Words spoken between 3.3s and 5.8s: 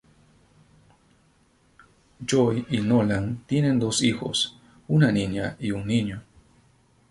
tienen dos hijos, una niña y